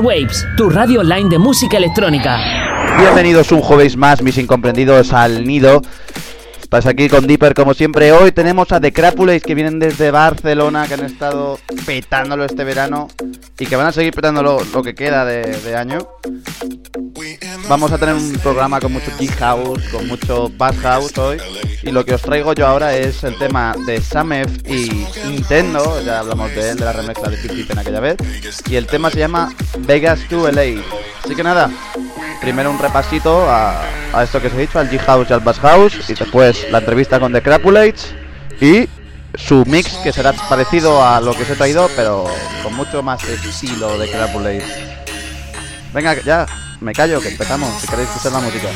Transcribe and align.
Waves, 0.00 0.46
tu 0.56 0.68
radio 0.68 1.00
online 1.00 1.28
de 1.28 1.38
música 1.38 1.76
electrónica. 1.76 2.38
Bienvenidos 2.98 3.52
un 3.52 3.60
jueves 3.60 3.96
más, 3.96 4.22
mis 4.22 4.38
incomprendidos, 4.38 5.12
al 5.12 5.44
nido. 5.44 5.82
Aquí 6.84 7.08
con 7.08 7.26
Dipper 7.26 7.54
como 7.54 7.72
siempre. 7.72 8.12
Hoy 8.12 8.32
tenemos 8.32 8.70
a 8.70 8.78
The 8.78 8.92
Crapulates 8.92 9.42
que 9.42 9.54
vienen 9.54 9.78
desde 9.78 10.10
Barcelona, 10.10 10.86
que 10.86 10.94
han 10.94 11.06
estado 11.06 11.58
petándolo 11.86 12.44
este 12.44 12.64
verano 12.64 13.08
y 13.58 13.64
que 13.64 13.76
van 13.76 13.86
a 13.86 13.92
seguir 13.92 14.12
petándolo 14.12 14.58
lo 14.74 14.82
que 14.82 14.94
queda 14.94 15.24
de, 15.24 15.74
año. 15.74 16.06
Vamos 17.66 17.92
a 17.92 17.98
tener 17.98 18.14
un 18.14 18.30
programa 18.42 18.78
con 18.78 18.92
mucho 18.92 19.10
Geek 19.18 19.38
House, 19.38 19.84
con 19.90 20.06
mucho 20.06 20.50
Bass 20.50 20.76
House 20.82 21.16
hoy. 21.16 21.38
Y 21.82 21.92
lo 21.92 22.04
que 22.04 22.12
os 22.12 22.20
traigo 22.20 22.52
yo 22.52 22.66
ahora 22.66 22.94
es 22.94 23.24
el 23.24 23.38
tema 23.38 23.74
de 23.86 24.02
Samef 24.02 24.50
y 24.68 25.06
Nintendo, 25.28 26.02
ya 26.04 26.18
hablamos 26.18 26.54
de 26.54 26.70
él, 26.70 26.76
de 26.76 26.84
la 26.84 26.92
remezcla 26.92 27.30
de 27.30 27.38
50 27.38 27.72
en 27.72 27.78
aquella 27.78 28.00
vez. 28.00 28.16
Y 28.68 28.76
el 28.76 28.86
tema 28.86 29.10
se 29.10 29.20
llama 29.20 29.50
Vegas 29.78 30.20
to 30.28 30.50
LA. 30.50 30.82
Así 31.24 31.34
que 31.34 31.42
nada, 31.42 31.70
primero 32.40 32.70
un 32.70 32.78
repasito 32.78 33.50
a, 33.50 33.82
esto 34.22 34.40
que 34.40 34.46
os 34.46 34.54
he 34.54 34.58
dicho, 34.58 34.78
al 34.78 34.88
G-House 34.88 35.26
y 35.28 35.32
al 35.32 35.40
Bass 35.40 35.58
House. 35.58 36.08
Y 36.08 36.14
después 36.14 36.65
la 36.70 36.78
entrevista 36.78 37.20
con 37.20 37.32
The 37.32 37.42
Crapulates. 37.42 38.14
Y 38.60 38.88
su 39.34 39.64
mix 39.66 39.92
que 39.98 40.12
será 40.12 40.32
parecido 40.32 41.04
a 41.06 41.20
lo 41.20 41.34
que 41.34 41.42
os 41.42 41.50
he 41.50 41.56
traído, 41.56 41.90
pero 41.94 42.26
con 42.62 42.74
mucho 42.74 43.02
más 43.02 43.22
estilo 43.24 43.98
de 43.98 44.10
Crapulates. 44.10 44.64
Venga, 45.92 46.14
ya, 46.24 46.46
me 46.80 46.92
callo, 46.92 47.20
que 47.20 47.28
empezamos, 47.28 47.68
si 47.80 47.86
queréis 47.86 48.08
escuchar 48.08 48.32
la 48.32 48.40
música. 48.40 48.68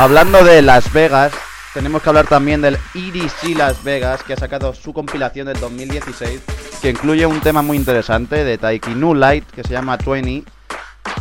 Hablando 0.00 0.42
de 0.42 0.62
Las 0.62 0.90
Vegas, 0.94 1.30
tenemos 1.74 2.00
que 2.00 2.08
hablar 2.08 2.26
también 2.26 2.62
del 2.62 2.78
EDC 2.94 3.54
Las 3.54 3.84
Vegas, 3.84 4.22
que 4.22 4.32
ha 4.32 4.36
sacado 4.38 4.72
su 4.72 4.94
compilación 4.94 5.46
del 5.46 5.60
2016, 5.60 6.40
que 6.80 6.88
incluye 6.88 7.26
un 7.26 7.42
tema 7.42 7.60
muy 7.60 7.76
interesante 7.76 8.42
de 8.42 8.56
Taiki 8.56 8.94
New 8.94 9.14
Light, 9.14 9.44
que 9.50 9.62
se 9.62 9.74
llama 9.74 9.98
20, 9.98 10.50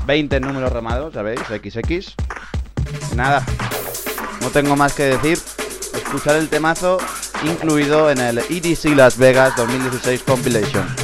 20 0.06 0.40
números 0.40 0.72
remados, 0.72 1.14
¿sabéis? 1.14 1.42
XX. 1.42 2.16
Nada, 3.18 3.46
no 4.40 4.48
tengo 4.48 4.78
más 4.78 4.94
que 4.94 5.18
decir. 5.18 5.38
Escuchar 5.94 6.38
el 6.38 6.48
temazo 6.48 7.00
incluido 7.44 8.10
en 8.10 8.20
el 8.20 8.38
EDC 8.38 8.96
Las 8.96 9.18
Vegas 9.18 9.58
2016 9.58 10.24
Compilation. 10.24 10.99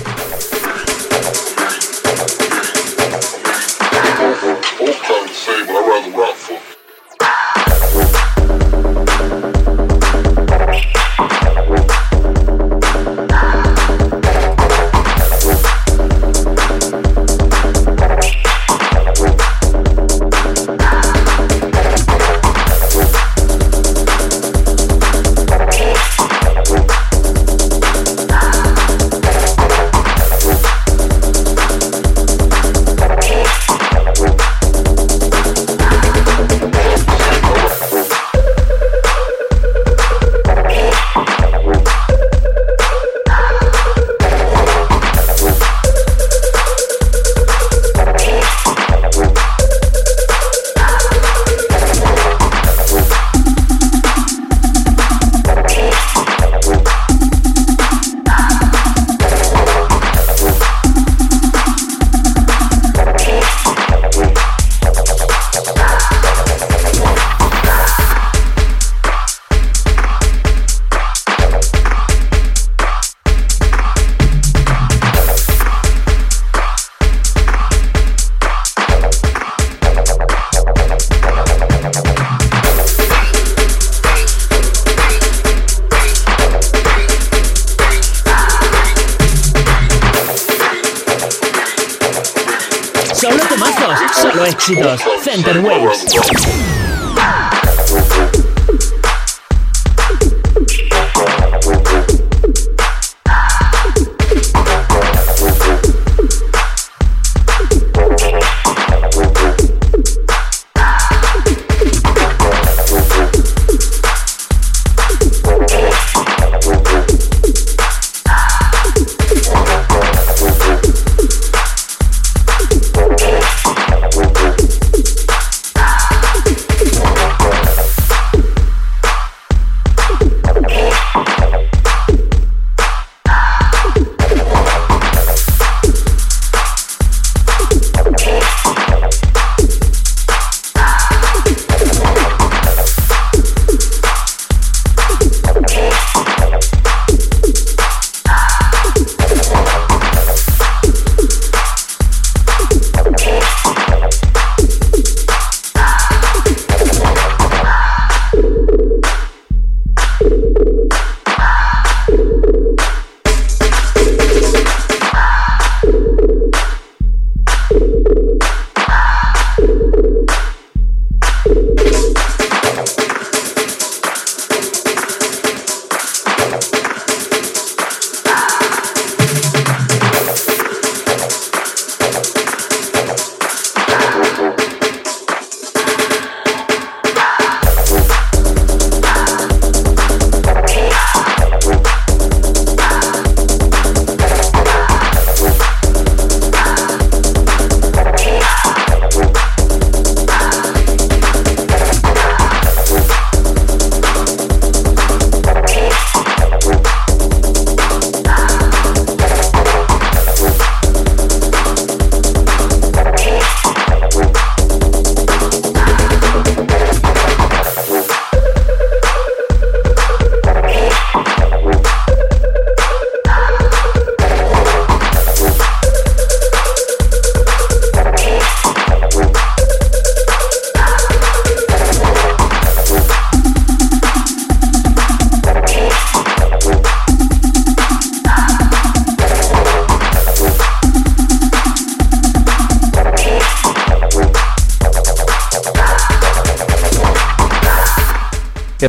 Éxitos. 94.66 95.02
Center 95.22 95.60
Waves. 95.60 96.65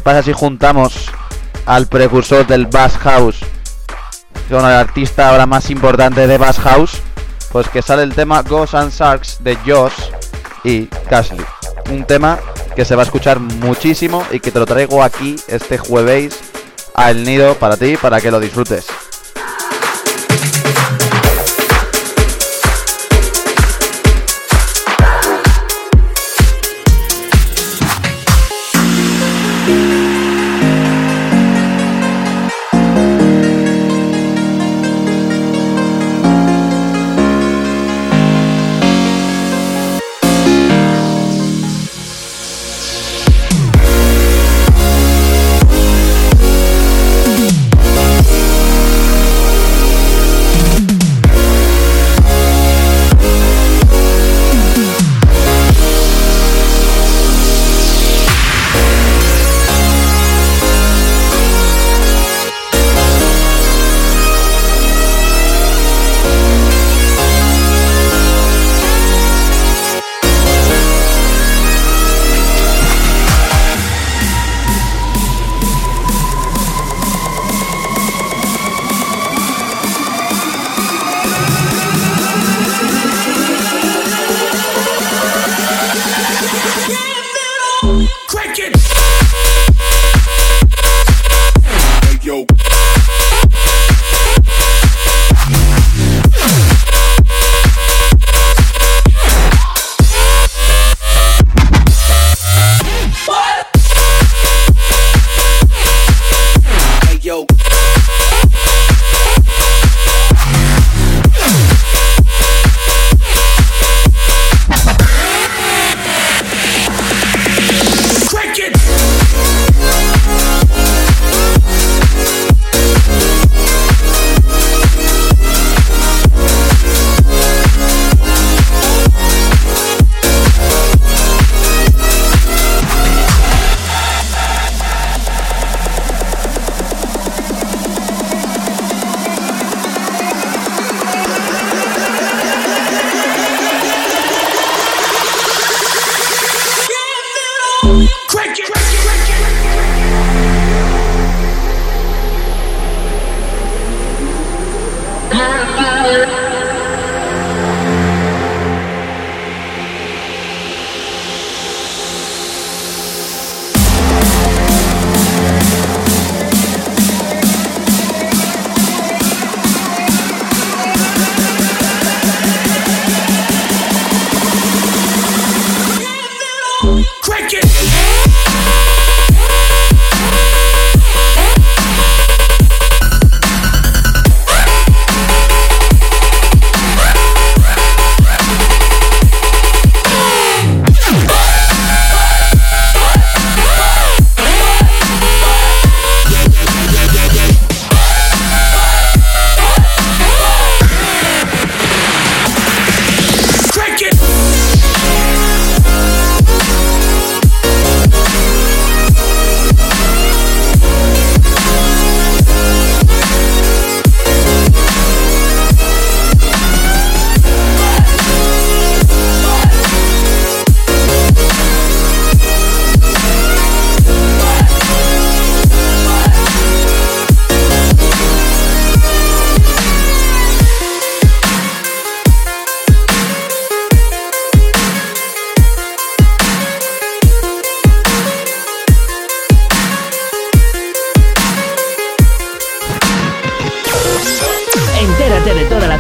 Pasa 0.06 0.23
si 0.23 0.32
juntamos 0.32 1.11
al 1.67 1.88
precursor 1.88 2.47
del 2.47 2.67
Bass 2.67 2.97
House 2.99 3.41
con 4.49 4.61
el 4.61 4.67
artista 4.67 5.31
ahora 5.31 5.47
más 5.47 5.69
importante 5.69 6.29
de 6.29 6.38
Bass 6.38 6.61
House? 6.61 6.93
Pues 7.50 7.69
que 7.69 7.82
sale 7.82 8.05
el 8.05 8.14
tema 8.14 8.43
Ghosts 8.43 8.75
and 8.76 8.93
Sharks 8.93 9.43
de 9.43 9.56
Josh 9.67 10.12
y 10.62 10.87
Cashley. 11.11 11.44
Un 11.91 12.05
tema 12.05 12.38
que 12.76 12.85
se 12.85 12.94
va 12.94 13.03
a 13.03 13.05
escuchar 13.05 13.41
muchísimo 13.41 14.25
y 14.31 14.38
que 14.38 14.53
te 14.53 14.61
lo 14.61 14.67
traigo 14.67 15.03
aquí 15.03 15.35
este 15.49 15.76
jueves 15.76 16.38
al 16.94 17.25
nido 17.25 17.56
para 17.56 17.76
ti, 17.76 17.97
para 17.97 18.20
que 18.20 18.31
lo 18.31 18.38
disfrutes. 18.38 18.87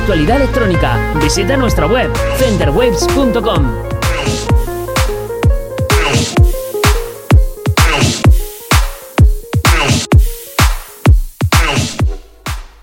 Actualidad 0.06 0.36
electrónica. 0.36 1.14
Visita 1.20 1.56
nuestra 1.56 1.84
web, 1.88 2.08
fenderwaves.com. 2.36 3.72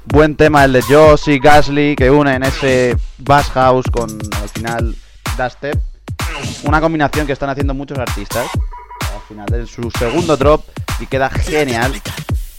Buen 0.04 0.36
tema 0.36 0.66
el 0.66 0.74
de 0.74 0.82
Josh 0.82 1.30
y 1.30 1.40
Gasly 1.40 1.96
que 1.96 2.12
unen 2.12 2.44
ese 2.44 2.98
bass 3.20 3.50
house 3.52 3.86
con 3.90 4.10
al 4.42 4.50
final 4.50 4.94
dubstep. 5.38 5.80
Una 6.66 6.82
combinación 6.82 7.26
que 7.26 7.32
están 7.32 7.50
haciendo 7.50 7.74
muchos 7.74 8.00
artistas. 8.00 8.48
Al 9.14 9.22
final 9.30 9.46
de 9.46 9.66
su 9.66 9.90
segundo 9.98 10.36
drop 10.36 10.66
y 11.00 11.06
queda 11.06 11.30
genial. 11.30 11.94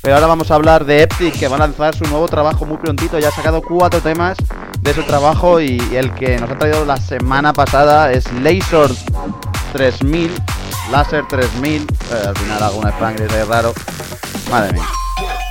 Pero 0.05 0.17
ahora 0.17 0.27
vamos 0.27 0.51
a 0.51 0.57
hablar 0.57 0.85
de 0.85 1.05
Epic 1.05 1.39
que 1.39 1.49
va 1.49 1.57
a 1.57 1.61
lanzar 1.61 1.97
su 1.97 2.05
nuevo 2.05 2.29
trabajo 2.29 2.67
muy 2.67 2.77
prontito. 2.77 3.19
Ya 3.19 3.29
ha 3.29 3.33
sacado 3.33 3.63
cuatro 3.63 4.03
temas 4.03 4.37
de 4.81 4.93
su 4.93 5.03
trabajo 5.05 5.63
y 5.63 5.79
el 5.95 6.13
que 6.13 6.37
nos 6.39 6.51
ha 6.51 6.59
traído 6.59 6.85
la 6.85 6.99
semana 6.99 7.55
pasada 7.55 8.13
es 8.13 8.31
Laser 8.35 8.91
3000. 9.73 10.31
Laser 10.93 11.27
3000. 11.27 11.83
Eh, 11.83 11.87
al 12.29 12.37
final 12.37 12.63
alguna 12.63 12.91
spanglish 12.91 13.33
es 13.33 13.49
raro. 13.49 13.73
Madre 14.51 14.75
mía. 14.75 14.85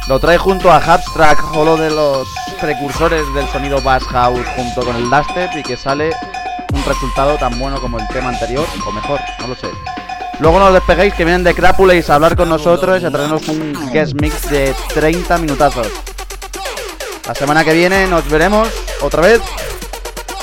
Lo 0.07 0.19
trae 0.19 0.37
junto 0.37 0.71
a 0.71 0.77
Hubstrack, 0.77 1.57
uno 1.57 1.75
de 1.75 1.89
los 1.89 2.27
precursores 2.61 3.23
del 3.33 3.47
sonido 3.47 3.81
Bass 3.81 4.03
House 4.03 4.45
junto 4.55 4.85
con 4.85 4.95
el 4.95 5.09
Dubstep 5.09 5.55
y 5.57 5.63
que 5.63 5.75
sale 5.75 6.11
un 6.71 6.85
resultado 6.85 7.37
tan 7.37 7.57
bueno 7.57 7.81
como 7.81 7.97
el 7.97 8.07
tema 8.09 8.29
anterior, 8.29 8.67
o 8.87 8.91
mejor, 8.91 9.19
no 9.39 9.47
lo 9.47 9.55
sé. 9.55 9.69
Luego 10.39 10.59
no 10.59 10.67
os 10.67 10.73
despeguéis 10.73 11.13
que 11.13 11.23
vienen 11.23 11.43
de 11.43 11.53
Crapules 11.53 12.09
a 12.09 12.15
hablar 12.15 12.35
con 12.35 12.49
nosotros 12.49 13.01
y 13.01 13.05
a 13.05 13.11
traernos 13.11 13.47
un 13.47 13.91
guest 13.91 14.13
mix 14.19 14.49
de 14.49 14.73
30 14.93 15.37
minutazos. 15.37 15.87
La 17.27 17.35
semana 17.35 17.63
que 17.63 17.73
viene 17.73 18.07
nos 18.07 18.27
veremos 18.29 18.67
otra 19.01 19.21
vez. 19.21 19.41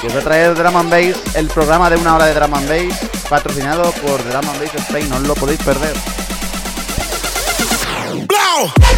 Y 0.02 0.06
os 0.06 0.12
voy 0.12 0.22
a 0.22 0.24
traer 0.24 0.54
Drum 0.54 0.76
and 0.76 0.90
Bass, 0.90 1.36
el 1.36 1.48
programa 1.48 1.90
de 1.90 1.96
una 1.96 2.14
hora 2.14 2.26
de 2.26 2.34
Drum 2.34 2.54
and 2.54 2.68
Bass, 2.68 2.98
patrocinado 3.28 3.92
por 3.92 4.24
Drum 4.24 4.48
and 4.48 4.60
Bass 4.60 4.74
Spain, 4.86 5.08
no 5.10 5.16
os 5.16 5.22
lo 5.22 5.34
podéis 5.34 5.62
perder. 5.62 5.94
Blazer. 8.26 8.90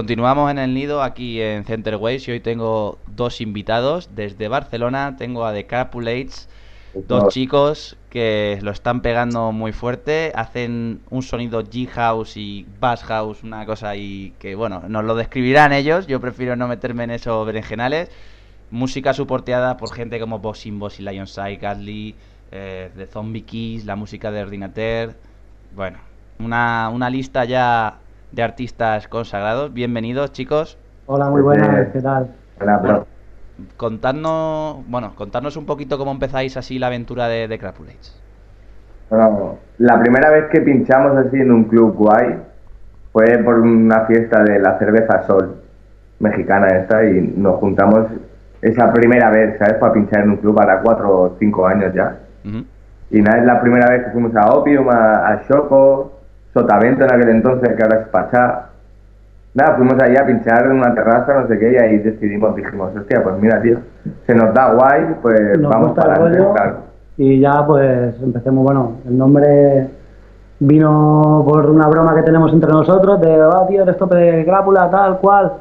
Continuamos 0.00 0.50
en 0.50 0.56
el 0.56 0.72
nido 0.72 1.02
aquí 1.02 1.42
en 1.42 1.62
Centerways 1.66 2.26
y 2.26 2.30
hoy 2.30 2.40
tengo 2.40 2.98
dos 3.06 3.42
invitados 3.42 4.08
desde 4.14 4.48
Barcelona. 4.48 5.16
Tengo 5.18 5.44
a 5.44 5.52
The 5.52 5.66
Capulates, 5.66 6.48
dos 6.94 7.24
Dos. 7.24 7.34
chicos 7.34 7.98
que 8.08 8.58
lo 8.62 8.70
están 8.70 9.02
pegando 9.02 9.52
muy 9.52 9.72
fuerte. 9.72 10.32
Hacen 10.34 11.02
un 11.10 11.22
sonido 11.22 11.62
G-House 11.62 12.38
y 12.38 12.66
Bass 12.80 13.04
House, 13.04 13.42
una 13.42 13.66
cosa 13.66 13.90
ahí 13.90 14.32
que, 14.38 14.54
bueno, 14.54 14.84
nos 14.88 15.04
lo 15.04 15.14
describirán 15.16 15.74
ellos. 15.74 16.06
Yo 16.06 16.18
prefiero 16.18 16.56
no 16.56 16.66
meterme 16.66 17.04
en 17.04 17.10
esos 17.10 17.44
berenjenales. 17.44 18.10
Música 18.70 19.12
soporteada 19.12 19.76
por 19.76 19.92
gente 19.92 20.18
como 20.18 20.38
Bossing 20.38 20.78
Boss 20.78 20.98
y 20.98 21.02
Lionside, 21.02 21.56
Gasly, 21.56 22.14
eh, 22.52 22.90
The 22.96 23.06
Zombie 23.06 23.42
Keys, 23.42 23.84
la 23.84 23.96
música 23.96 24.30
de 24.30 24.40
Ordinater. 24.40 25.18
Bueno, 25.76 25.98
una, 26.38 26.88
una 26.88 27.10
lista 27.10 27.44
ya 27.44 27.98
de 28.32 28.42
artistas 28.42 29.08
consagrados. 29.08 29.72
Bienvenidos, 29.72 30.32
chicos. 30.32 30.78
Hola, 31.06 31.28
muy 31.30 31.42
buenas, 31.42 31.88
¿qué 31.92 32.00
tal? 32.00 32.30
Bro. 32.58 33.06
Contadnos, 33.76 34.78
bueno, 34.88 35.12
contarnos 35.14 35.56
un 35.56 35.66
poquito 35.66 35.98
cómo 35.98 36.12
empezáis 36.12 36.56
así 36.56 36.78
la 36.78 36.86
aventura 36.86 37.28
de, 37.28 37.48
de 37.48 37.58
Crapulates. 37.58 38.18
Bueno, 39.10 39.58
la 39.78 40.00
primera 40.00 40.30
vez 40.30 40.46
que 40.52 40.60
pinchamos 40.60 41.16
así 41.16 41.36
en 41.36 41.50
un 41.50 41.64
club 41.64 41.94
guay 41.96 42.38
fue 43.12 43.38
por 43.38 43.58
una 43.58 44.06
fiesta 44.06 44.42
de 44.44 44.60
la 44.60 44.78
cerveza 44.78 45.26
Sol 45.26 45.56
mexicana 46.20 46.68
esta 46.68 47.04
y 47.04 47.20
nos 47.36 47.56
juntamos 47.56 48.06
esa 48.62 48.92
primera 48.92 49.30
vez, 49.30 49.58
¿sabes? 49.58 49.74
Para 49.74 49.94
pinchar 49.94 50.22
en 50.22 50.30
un 50.30 50.36
club 50.36 50.54
para 50.54 50.80
cuatro 50.80 51.20
o 51.22 51.36
cinco 51.38 51.66
años 51.66 51.92
ya. 51.94 52.18
Y 53.10 53.20
nada, 53.20 53.38
es 53.38 53.44
la 53.46 53.60
primera 53.60 53.90
vez 53.90 54.04
que 54.04 54.10
fuimos 54.12 54.36
a 54.36 54.52
Opium, 54.52 54.88
a, 54.88 55.28
a 55.28 55.42
Choco, 55.48 56.19
Sotavento 56.52 57.04
en 57.04 57.12
aquel 57.12 57.28
entonces, 57.28 57.76
que 57.76 57.82
ahora 57.82 58.00
es 58.00 58.08
Pachá. 58.08 58.66
Nada, 59.54 59.76
fuimos 59.76 59.94
allá 60.00 60.22
a 60.22 60.26
pinchar 60.26 60.66
en 60.66 60.72
una 60.72 60.94
terraza, 60.94 61.40
no 61.40 61.48
sé 61.48 61.58
qué, 61.58 61.72
y 61.72 61.76
ahí 61.76 61.98
decidimos, 61.98 62.54
dijimos, 62.54 62.94
hostia, 62.96 63.22
pues 63.22 63.36
mira, 63.40 63.60
tío, 63.60 63.78
se 64.26 64.34
nos 64.34 64.54
da 64.54 64.72
guay, 64.74 65.16
pues 65.22 65.58
Nos 65.58 65.72
vamos 65.72 65.92
para 65.92 66.14
el 66.14 66.22
adelante, 66.22 66.90
y 67.16 67.40
ya 67.40 67.66
pues 67.66 68.14
empecemos, 68.22 68.64
bueno, 68.64 68.92
el 69.06 69.18
nombre 69.18 69.88
vino 70.60 71.44
por 71.46 71.68
una 71.68 71.86
broma 71.88 72.14
que 72.14 72.22
tenemos 72.22 72.52
entre 72.52 72.70
nosotros 72.70 73.20
de, 73.20 73.34
ah, 73.34 73.66
tío, 73.68 73.82
eres 73.82 73.96
tope 73.96 74.16
de 74.16 74.44
crápula, 74.44 74.88
tal 74.88 75.18
cual. 75.18 75.52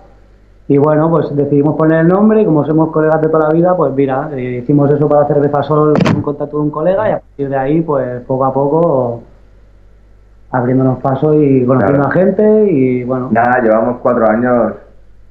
Y 0.69 0.77
bueno, 0.77 1.09
pues 1.09 1.35
decidimos 1.35 1.75
poner 1.75 2.01
el 2.01 2.07
nombre 2.07 2.43
y 2.43 2.45
como 2.45 2.63
somos 2.63 2.91
colegas 2.91 3.19
de 3.21 3.27
toda 3.27 3.47
la 3.47 3.53
vida, 3.53 3.75
pues 3.75 3.91
mira, 3.93 4.29
eh, 4.33 4.59
hicimos 4.61 4.91
eso 4.91 5.09
para 5.09 5.25
Cerveza 5.25 5.63
Sol 5.63 5.93
con 6.01 6.17
un 6.17 6.21
contacto 6.21 6.57
de 6.57 6.63
un 6.63 6.69
colega 6.69 7.09
y 7.09 7.11
a 7.11 7.19
partir 7.19 7.49
de 7.49 7.57
ahí, 7.57 7.81
pues 7.81 8.21
poco 8.21 8.45
a 8.45 8.53
poco 8.53 9.23
abriéndonos 10.51 10.99
paso 10.99 11.33
y 11.41 11.65
conociendo 11.65 12.03
Claro. 12.03 12.09
a 12.09 12.11
gente 12.11 12.71
y 12.71 13.03
bueno, 13.03 13.29
Nada, 13.31 13.61
llevamos 13.61 13.97
cuatro 14.01 14.27
años. 14.29 14.73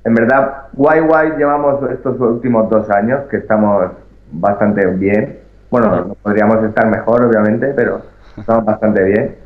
En 0.04 0.14
verdad, 0.14 0.66
guay 0.72 1.00
guay 1.00 1.32
llevamos 1.36 1.82
estos 1.90 2.18
últimos 2.20 2.70
dos 2.70 2.88
años 2.90 3.22
que 3.30 3.38
estamos 3.38 3.90
bastante 4.32 4.86
bien. 4.86 5.38
Bueno, 5.70 6.04
no 6.06 6.14
podríamos 6.14 6.62
estar 6.64 6.86
mejor, 6.88 7.24
obviamente, 7.24 7.72
pero 7.74 8.00
estamos 8.36 8.64
bastante 8.64 9.02
bien. 9.04 9.36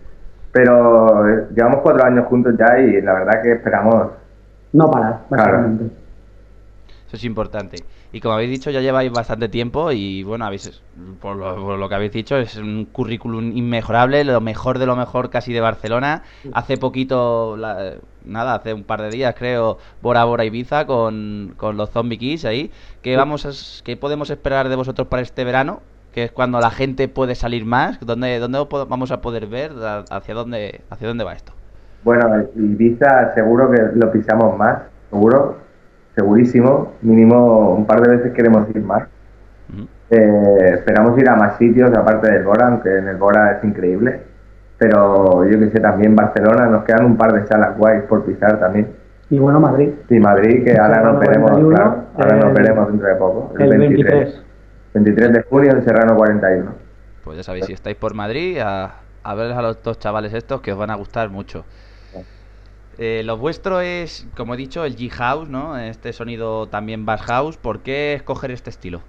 Pero 0.52 1.26
eh, 1.28 1.46
llevamos 1.54 1.80
cuatro 1.80 2.04
años 2.04 2.26
juntos 2.26 2.54
ya 2.58 2.78
y 2.78 3.00
la 3.00 3.14
verdad 3.14 3.42
que 3.42 3.52
esperamos. 3.52 4.08
no 4.74 4.90
parar, 4.90 5.20
Claro. 5.28 5.52
básicamente. 5.52 5.84
Eso 7.08 7.16
es 7.16 7.24
importante. 7.24 7.76
Y 8.14 8.20
como 8.20 8.34
habéis 8.34 8.50
dicho, 8.50 8.70
ya 8.70 8.80
lleváis 8.82 9.10
bastante 9.10 9.48
tiempo 9.48 9.90
y 9.90 10.22
bueno, 10.22 10.44
habéis, 10.44 10.82
por 11.20 11.34
lo, 11.36 11.56
por 11.56 11.78
lo 11.78 11.88
que 11.88 11.94
habéis 11.94 12.12
dicho, 12.12 12.36
es 12.36 12.56
un 12.56 12.84
currículum 12.84 13.56
inmejorable, 13.56 14.22
lo 14.24 14.40
mejor 14.42 14.78
de 14.78 14.84
lo 14.84 14.96
mejor 14.96 15.30
casi 15.30 15.52
de 15.54 15.62
Barcelona. 15.62 16.22
Hace 16.52 16.76
poquito, 16.76 17.56
la- 17.56 17.94
nada, 18.26 18.54
hace 18.56 18.74
un 18.74 18.84
par 18.84 19.00
de 19.00 19.08
días 19.08 19.34
creo, 19.36 19.78
Bora 20.02 20.24
Bora 20.24 20.44
Ibiza 20.44 20.84
con, 20.86 21.54
con 21.56 21.78
los 21.78 21.88
Zombie 21.90 22.18
Kids 22.18 22.44
ahí. 22.44 22.70
¿Qué, 23.00 23.16
vamos 23.16 23.46
a 23.46 23.82
¿Qué 23.82 23.96
podemos 23.96 24.28
esperar 24.28 24.68
de 24.68 24.76
vosotros 24.76 25.08
para 25.08 25.22
este 25.22 25.44
verano? 25.44 25.80
Que 26.12 26.24
es 26.24 26.32
cuando 26.32 26.60
la 26.60 26.70
gente 26.70 27.08
puede 27.08 27.34
salir 27.34 27.64
más. 27.64 27.98
¿Dónde, 28.00 28.38
dónde 28.38 28.62
vamos 28.88 29.10
a 29.10 29.22
poder 29.22 29.46
ver? 29.46 29.72
¿A- 29.82 30.04
¿Hacia 30.10 30.34
dónde, 30.34 30.82
hacia 30.90 31.08
dónde 31.08 31.24
va 31.24 31.32
esto? 31.32 31.54
Bueno, 32.04 32.26
Ibiza 32.56 33.32
seguro 33.34 33.70
que 33.70 33.80
lo 33.94 34.12
pisamos 34.12 34.58
más, 34.58 34.82
seguro, 35.08 35.56
segurísimo. 36.14 36.94
Mínimo 37.02 37.74
un 37.74 37.86
par 37.86 38.00
de 38.00 38.16
veces 38.16 38.32
queremos 38.32 38.68
ir 38.70 38.82
más. 38.82 39.04
Eh, 40.10 40.70
esperamos 40.74 41.18
ir 41.18 41.28
a 41.28 41.36
más 41.36 41.56
sitios 41.56 41.90
aparte 41.96 42.30
del 42.30 42.42
Bora, 42.44 42.68
aunque 42.68 42.98
en 42.98 43.08
el 43.08 43.16
Bora 43.16 43.52
es 43.52 43.64
increíble. 43.64 44.20
Pero 44.78 45.44
yo 45.48 45.58
que 45.58 45.70
sé, 45.70 45.80
también 45.80 46.14
Barcelona, 46.16 46.66
nos 46.66 46.84
quedan 46.84 47.04
un 47.06 47.16
par 47.16 47.32
de 47.32 47.46
salas 47.46 47.76
guays 47.78 48.02
por 48.04 48.24
pisar 48.24 48.58
también. 48.60 48.88
Y 49.30 49.38
bueno, 49.38 49.60
Madrid, 49.60 49.90
Y 50.10 50.18
Madrid, 50.18 50.64
que 50.64 50.76
ahora 50.78 51.00
nos 51.02 51.18
veremos, 51.20 51.50
41, 51.52 51.74
claro, 51.76 52.04
ahora 52.18 52.36
nos 52.36 52.46
el- 52.46 52.52
veremos 52.54 52.88
dentro 52.88 53.08
de 53.08 53.14
poco. 53.14 53.54
el 53.58 53.78
23. 53.78 54.42
23 54.94 55.32
de 55.32 55.42
junio 55.44 55.70
en 55.72 55.84
Serrano 55.84 56.16
41. 56.16 56.70
Pues 57.24 57.36
ya 57.38 57.42
sabéis, 57.42 57.64
si 57.66 57.72
estáis 57.72 57.96
por 57.96 58.12
Madrid, 58.14 58.58
a, 58.58 58.96
a 59.22 59.34
ver 59.34 59.52
a 59.52 59.62
los 59.62 59.82
dos 59.82 59.98
chavales 59.98 60.34
estos 60.34 60.60
que 60.60 60.72
os 60.72 60.78
van 60.78 60.90
a 60.90 60.96
gustar 60.96 61.30
mucho. 61.30 61.64
Eh, 62.98 63.22
lo 63.24 63.36
vuestro 63.36 63.80
es, 63.80 64.28
como 64.36 64.54
he 64.54 64.56
dicho, 64.56 64.84
el 64.84 64.96
G-House, 64.96 65.48
¿no? 65.48 65.78
Este 65.78 66.12
sonido 66.12 66.66
también 66.68 67.06
Bass 67.06 67.22
House. 67.22 67.56
¿Por 67.56 67.80
qué 67.80 68.14
escoger 68.14 68.50
este 68.50 68.70
estilo? 68.70 69.00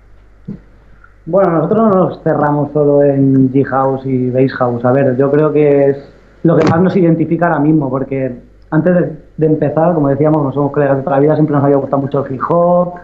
Bueno, 1.25 1.51
nosotros 1.51 1.89
no 1.89 1.89
nos 1.89 2.23
cerramos 2.23 2.71
solo 2.73 3.03
en 3.03 3.51
G-House 3.51 4.05
y 4.05 4.29
Bass 4.29 4.53
House. 4.53 4.85
A 4.85 4.91
ver, 4.91 5.15
yo 5.17 5.31
creo 5.31 5.51
que 5.53 5.89
es 5.89 6.13
lo 6.43 6.57
que 6.57 6.65
más 6.69 6.81
nos 6.81 6.95
identifica 6.95 7.47
ahora 7.47 7.59
mismo, 7.59 7.89
porque 7.89 8.41
antes 8.71 8.93
de, 8.93 9.17
de 9.37 9.45
empezar, 9.47 9.93
como 9.93 10.09
decíamos, 10.09 10.37
como 10.37 10.51
somos 10.51 10.71
colegas 10.71 10.97
de 10.97 11.03
toda 11.03 11.17
la 11.17 11.21
vida, 11.21 11.35
siempre 11.35 11.55
nos 11.55 11.63
había 11.63 11.77
gustado 11.77 12.01
mucho 12.01 12.25
el 12.25 12.33
hip 12.33 12.41
hop. 12.49 12.95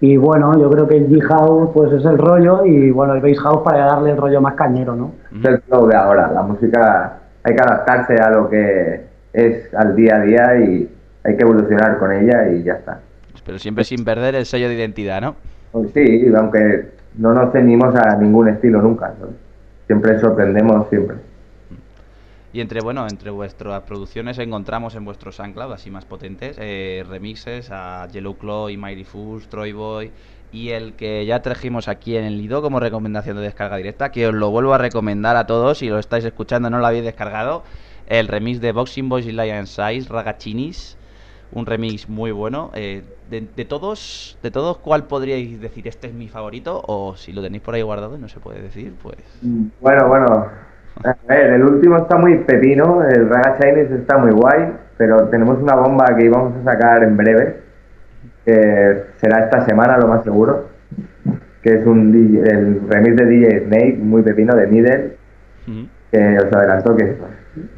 Y 0.00 0.16
bueno, 0.16 0.56
yo 0.56 0.70
creo 0.70 0.86
que 0.86 0.96
el 0.96 1.08
G-House 1.08 1.70
pues 1.74 1.92
es 1.92 2.04
el 2.04 2.18
rollo 2.18 2.64
y 2.64 2.92
bueno, 2.92 3.14
el 3.14 3.20
Bass 3.20 3.40
House 3.40 3.62
para 3.64 3.86
darle 3.86 4.12
el 4.12 4.16
rollo 4.16 4.40
más 4.40 4.54
cañero, 4.54 4.94
¿no? 4.94 5.12
Es 5.36 5.44
el 5.44 5.60
flow 5.62 5.88
de 5.88 5.96
ahora. 5.96 6.30
La 6.32 6.42
música 6.42 7.18
hay 7.42 7.54
que 7.56 7.60
adaptarse 7.60 8.14
a 8.14 8.30
lo 8.30 8.48
que 8.48 9.07
es 9.32 9.72
al 9.74 9.94
día 9.94 10.16
a 10.16 10.20
día 10.20 10.58
y 10.58 10.88
hay 11.24 11.36
que 11.36 11.42
evolucionar 11.42 11.98
con 11.98 12.12
ella 12.12 12.48
y 12.50 12.62
ya 12.62 12.74
está. 12.74 13.00
Pero 13.44 13.58
siempre 13.58 13.84
sin 13.84 14.04
perder 14.04 14.34
el 14.34 14.46
sello 14.46 14.68
de 14.68 14.74
identidad, 14.74 15.20
¿no? 15.20 15.36
Pues 15.72 15.90
sí, 15.92 16.26
aunque 16.36 16.88
no 17.16 17.34
nos 17.34 17.52
ceñimos 17.52 17.94
a 17.94 18.16
ningún 18.16 18.48
estilo 18.48 18.80
nunca. 18.80 19.14
¿no? 19.20 19.28
Siempre 19.86 20.18
sorprendemos, 20.18 20.88
siempre. 20.88 21.16
Y 22.52 22.60
entre, 22.60 22.80
bueno, 22.80 23.06
entre 23.08 23.30
vuestras 23.30 23.82
producciones 23.82 24.38
encontramos 24.38 24.94
en 24.94 25.04
vuestros 25.04 25.36
SoundCloud, 25.36 25.72
así 25.72 25.90
más 25.90 26.06
potentes, 26.06 26.56
eh, 26.58 27.04
remixes 27.08 27.70
a 27.70 28.08
Yellow 28.08 28.36
Claw 28.36 28.70
y 28.70 28.76
Mighty 28.76 29.04
Fools, 29.04 29.48
Troy 29.48 29.72
Boy 29.72 30.10
y 30.50 30.70
el 30.70 30.94
que 30.94 31.26
ya 31.26 31.42
trajimos 31.42 31.88
aquí 31.88 32.16
en 32.16 32.24
el 32.24 32.38
Lido 32.38 32.62
como 32.62 32.80
recomendación 32.80 33.36
de 33.36 33.42
descarga 33.42 33.76
directa, 33.76 34.10
que 34.10 34.26
os 34.26 34.34
lo 34.34 34.50
vuelvo 34.50 34.72
a 34.72 34.78
recomendar 34.78 35.36
a 35.36 35.46
todos, 35.46 35.78
si 35.78 35.88
lo 35.88 35.98
estáis 35.98 36.24
escuchando 36.24 36.70
no 36.70 36.78
lo 36.78 36.86
habéis 36.86 37.04
descargado, 37.04 37.64
el 38.08 38.28
remix 38.28 38.60
de 38.60 38.72
Boxing 38.72 39.08
Boys 39.08 39.26
y 39.26 39.32
Lion 39.32 39.66
Size, 39.66 40.08
Ragachinis, 40.08 40.96
un 41.52 41.66
remix 41.66 42.08
muy 42.08 42.32
bueno. 42.32 42.70
Eh, 42.74 43.02
de, 43.30 43.46
de 43.54 43.64
todos, 43.64 44.38
de 44.42 44.50
todos, 44.50 44.78
¿cuál 44.78 45.04
podríais 45.04 45.60
decir 45.60 45.86
este 45.86 46.08
es 46.08 46.14
mi 46.14 46.28
favorito? 46.28 46.82
O 46.86 47.14
si 47.16 47.32
lo 47.32 47.42
tenéis 47.42 47.62
por 47.62 47.74
ahí 47.74 47.82
guardado 47.82 48.16
y 48.16 48.18
no 48.18 48.28
se 48.28 48.40
puede 48.40 48.62
decir, 48.62 48.94
pues... 49.02 49.18
Bueno, 49.80 50.08
bueno. 50.08 50.46
A 51.04 51.14
ver, 51.28 51.52
el 51.52 51.62
último 51.62 51.98
está 51.98 52.16
muy 52.16 52.38
pepino, 52.38 53.04
el 53.04 53.28
Raga 53.28 53.58
Chinese 53.60 53.94
está 53.94 54.18
muy 54.18 54.32
guay, 54.32 54.72
pero 54.96 55.28
tenemos 55.28 55.58
una 55.58 55.76
bomba 55.76 56.06
que 56.16 56.24
íbamos 56.24 56.54
a 56.56 56.72
sacar 56.72 57.04
en 57.04 57.16
breve, 57.16 57.60
que 58.44 59.04
será 59.18 59.44
esta 59.44 59.64
semana 59.64 59.96
lo 59.98 60.08
más 60.08 60.24
seguro, 60.24 60.70
que 61.62 61.74
es 61.74 61.86
un 61.86 62.10
DJ 62.10 62.50
el 62.50 62.80
remix 62.88 63.16
de 63.16 63.26
DJ 63.26 63.66
Snake, 63.66 63.98
muy 63.98 64.22
pepino, 64.22 64.56
de 64.56 64.66
Middle, 64.66 65.16
que 66.10 66.38
os 66.38 66.52
adelanto 66.52 66.96
que 66.96 67.16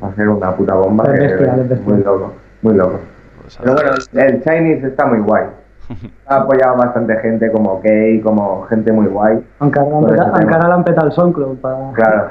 va 0.03 0.09
a 0.09 0.15
ser 0.15 0.29
una 0.29 0.55
puta 0.57 0.75
bomba, 0.75 1.05
Es 1.05 1.11
que 1.13 1.27
bestial, 1.27 1.61
es 1.61 1.69
bestial. 1.69 1.95
muy 1.95 2.05
loco, 2.05 2.33
muy 2.63 2.75
loco. 2.75 3.01
Pues, 3.43 3.59
Pero 3.63 3.75
bueno, 3.75 3.91
el 4.15 4.43
Chinese 4.43 4.87
está 4.89 5.07
muy 5.07 5.19
guay. 5.21 5.45
Ha 6.27 6.37
apoyado 6.37 6.77
bastante 6.77 7.17
gente 7.19 7.51
como 7.51 7.81
Kay, 7.83 8.21
como 8.21 8.63
gente 8.67 8.93
muy 8.93 9.07
guay. 9.09 9.45
Aunque 9.59 9.81
ahora 9.81 10.69
le 10.69 10.75
han 10.75 10.85
petado 10.85 11.09
el 11.09 11.13
SoundCloud 11.13 11.59
para... 11.59 11.93
Claro. 11.95 12.29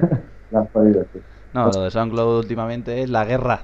Lo 0.50 0.58
has 0.58 0.68
podido 0.68 1.00
decir. 1.00 1.22
No, 1.54 1.70
lo 1.70 1.82
de 1.82 1.90
SoundCloud 1.90 2.38
últimamente 2.40 3.02
es 3.02 3.08
la 3.10 3.24
guerra. 3.24 3.60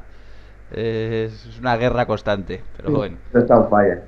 Es 0.71 1.59
una 1.61 1.77
guerra 1.77 2.07
constante, 2.07 2.63
pero 2.77 2.89
Sí. 2.91 2.95
bueno. 2.95 3.17
Esto 3.27 3.39
está 3.41 3.59
on 3.59 3.69
fire. 3.69 4.03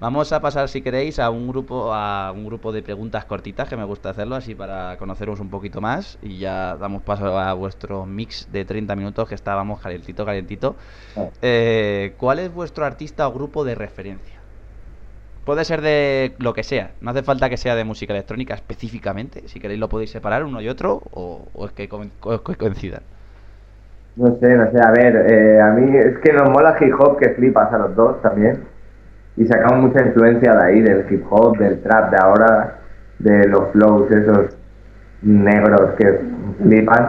Vamos 0.00 0.32
a 0.32 0.40
pasar, 0.40 0.68
si 0.68 0.80
queréis, 0.80 1.18
a 1.18 1.28
un 1.30 1.46
grupo 1.46 1.92
a 1.92 2.32
un 2.32 2.46
grupo 2.46 2.72
de 2.72 2.82
preguntas 2.82 3.26
cortitas 3.26 3.68
que 3.68 3.76
me 3.76 3.84
gusta 3.84 4.10
hacerlo 4.10 4.34
así 4.34 4.54
para 4.54 4.96
conoceros 4.96 5.40
un 5.40 5.50
poquito 5.50 5.80
más 5.80 6.18
y 6.22 6.38
ya 6.38 6.76
damos 6.76 7.02
paso 7.02 7.38
a 7.38 7.52
vuestro 7.52 8.06
mix 8.06 8.50
de 8.50 8.64
30 8.64 8.96
minutos 8.96 9.28
que 9.28 9.34
estábamos 9.34 9.80
calentito, 9.80 10.24
calentito. 10.24 10.76
Eh, 11.42 12.14
¿Cuál 12.16 12.38
es 12.38 12.52
vuestro 12.52 12.86
artista 12.86 13.28
o 13.28 13.32
grupo 13.32 13.64
de 13.64 13.74
referencia? 13.74 14.40
Puede 15.44 15.66
ser 15.66 15.82
de 15.82 16.34
lo 16.38 16.54
que 16.54 16.62
sea, 16.62 16.92
no 17.02 17.10
hace 17.10 17.22
falta 17.22 17.50
que 17.50 17.58
sea 17.58 17.74
de 17.74 17.84
música 17.84 18.14
electrónica 18.14 18.54
específicamente. 18.54 19.46
Si 19.48 19.60
queréis 19.60 19.78
lo 19.78 19.90
podéis 19.90 20.10
separar 20.10 20.44
uno 20.44 20.62
y 20.62 20.68
otro 20.68 21.02
o, 21.12 21.46
o 21.52 21.66
es 21.66 21.72
que 21.72 21.88
coincidan. 21.88 23.02
No 24.16 24.34
sé, 24.38 24.48
no 24.56 24.70
sé, 24.70 24.80
a 24.80 24.90
ver, 24.92 25.30
eh, 25.30 25.60
a 25.60 25.70
mí 25.72 25.96
es 25.96 26.18
que 26.20 26.32
nos 26.32 26.48
mola 26.48 26.76
hip 26.80 26.94
hop 26.98 27.18
que 27.18 27.30
flipas 27.30 27.72
a 27.72 27.78
los 27.78 27.96
dos 27.96 28.22
también. 28.22 28.73
Y 29.36 29.46
sacamos 29.46 29.88
mucha 29.88 30.06
influencia 30.06 30.54
de 30.54 30.64
ahí, 30.64 30.80
del 30.80 31.04
hip 31.10 31.24
hop, 31.28 31.58
del 31.58 31.80
trap 31.82 32.10
de 32.10 32.16
ahora, 32.22 32.78
de 33.18 33.48
los 33.48 33.70
flows 33.72 34.10
esos 34.10 34.56
negros 35.22 35.92
que 35.98 36.20
flipan. 36.62 37.08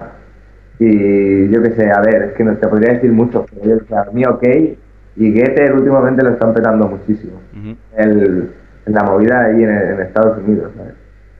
Y 0.79 1.49
yo 1.49 1.61
qué 1.61 1.71
sé, 1.71 1.91
a 1.91 2.01
ver, 2.01 2.23
es 2.23 2.33
que 2.33 2.43
no 2.43 2.55
te 2.55 2.67
podría 2.67 2.93
decir 2.93 3.11
mucho, 3.11 3.45
pero 3.45 3.77
yo, 3.77 3.85
sea, 3.88 4.01
a 4.01 4.11
mí 4.11 4.25
ok, 4.25 4.43
y 5.17 5.31
Getter 5.31 5.73
últimamente 5.73 6.23
lo 6.23 6.31
están 6.31 6.53
petando 6.53 6.88
muchísimo. 6.88 7.39
Ujú. 7.53 7.75
el, 7.95 8.51
en 8.85 8.93
la 8.93 9.03
movida 9.03 9.45
ahí 9.45 9.63
en, 9.63 9.69
en 9.69 10.01
Estados 10.01 10.38
Unidos, 10.39 10.71
¿sabes? 10.75 10.93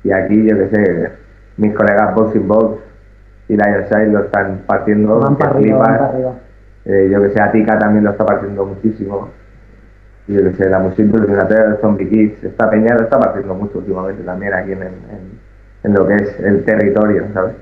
Y 0.04 0.12
aquí, 0.12 0.48
yo 0.48 0.58
qué 0.58 0.70
sé, 0.70 1.12
mis 1.58 1.74
colegas 1.74 2.14
Boxing 2.16 2.48
Box 2.48 2.80
y 3.48 3.54
Lion 3.54 3.86
Side 3.88 4.08
lo 4.08 4.20
están 4.26 4.62
partiendo. 4.66 5.20
Van 5.20 5.36
que 5.36 5.44
para 5.44 5.56
arriba, 5.56 5.78
van 5.80 5.98
para 5.98 6.10
arriba. 6.10 6.34
Eh, 6.86 7.10
yo 7.12 7.22
que 7.22 7.30
sé, 7.32 7.42
Atika 7.42 7.80
también 7.80 8.04
lo 8.04 8.12
está 8.12 8.26
partiendo 8.26 8.66
muchísimo. 8.66 9.30
Y 10.28 10.34
yo 10.34 10.44
que 10.44 10.54
sé, 10.56 10.70
la 10.70 10.80
música 10.80 11.04
iluminatoria 11.04 11.66
de 11.70 11.78
Zombie 11.78 12.10
Kids, 12.10 12.44
esta 12.44 12.70
peña 12.70 12.96
lo 12.96 13.04
está 13.04 13.20
partiendo 13.20 13.54
mucho 13.54 13.78
últimamente 13.78 14.24
también 14.24 14.54
aquí 14.54 14.72
en, 14.72 14.82
en, 14.84 15.40
en 15.84 15.94
lo 15.94 16.08
que 16.08 16.16
es 16.16 16.40
el 16.40 16.64
territorio, 16.66 17.26
¿sabes? 17.34 17.54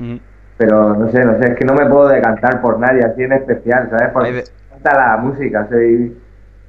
Ujú. 0.00 0.18
Pero 0.56 0.94
no 0.94 1.08
sé, 1.10 1.24
no 1.24 1.38
sé, 1.38 1.52
es 1.52 1.56
que 1.56 1.64
no 1.64 1.74
me 1.74 1.86
puedo 1.86 2.08
decantar 2.08 2.60
por 2.60 2.78
nadie 2.78 3.02
así 3.04 3.22
en 3.24 3.32
especial, 3.32 3.88
¿sabes? 3.90 4.10
Porque 4.12 4.32
de- 4.32 4.42
me 4.70 4.76
encanta 4.78 4.98
la 5.08 5.16
música, 5.16 5.66
soy... 5.68 6.16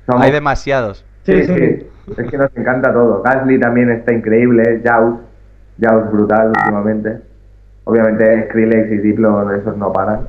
somos- 0.08 0.24
Hay 0.24 0.32
demasiados. 0.32 1.06
Sí, 1.24 1.44
sí. 1.44 1.88
Es 2.18 2.30
que 2.32 2.38
nos 2.38 2.50
encanta 2.58 2.92
todo. 2.92 3.22
Gasly 3.22 3.60
también 3.60 3.90
está 3.92 4.12
increíble. 4.14 4.82
Jaws. 4.84 5.20
Jaws 5.80 6.12
brutal 6.12 6.48
últimamente. 6.50 7.18
Obviamente 7.86 8.48
Skrillex 8.50 8.92
y 8.92 8.98
Diplo, 8.98 9.52
esos 9.54 9.78
no 9.78 9.92
paran. 9.94 10.28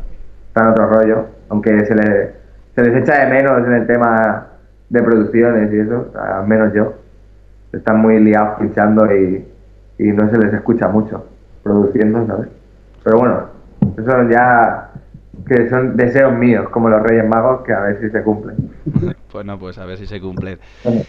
Están 0.48 0.70
otro 0.70 0.86
rollo. 0.88 1.26
Aunque 1.48 1.84
se 1.86 1.94
les, 1.94 2.30
se 2.74 2.82
les 2.82 3.02
echa 3.02 3.24
de 3.24 3.30
menos 3.30 3.66
en 3.66 3.72
el 3.72 3.86
tema 3.86 4.46
de 4.94 5.02
producciones 5.02 5.72
y 5.72 5.80
eso. 5.80 6.10
Al 6.18 6.46
menos 6.46 6.72
yo. 6.72 6.94
Están 7.72 8.00
muy 8.00 8.20
liados 8.20 8.60
pinchando 8.60 9.04
y, 9.12 9.44
y 9.98 10.04
no 10.12 10.30
se 10.30 10.38
les 10.38 10.54
escucha 10.54 10.88
mucho 10.88 11.26
produciendo, 11.62 12.24
¿sabes? 12.26 12.48
Pero 13.02 13.18
bueno, 13.18 13.46
eso 13.98 14.30
ya 14.30 14.90
que 15.46 15.68
son 15.68 15.96
deseos 15.96 16.32
míos, 16.32 16.68
como 16.70 16.88
los 16.88 17.02
Reyes 17.02 17.28
Magos, 17.28 17.62
que 17.64 17.72
a 17.72 17.80
ver 17.80 18.00
si 18.00 18.10
se 18.10 18.22
cumplen. 18.22 18.56
Bueno, 19.34 19.58
pues 19.58 19.78
a 19.78 19.84
ver 19.84 19.98
si 19.98 20.06
se 20.06 20.20
cumple. 20.20 20.58